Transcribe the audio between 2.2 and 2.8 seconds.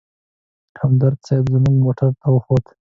وختو.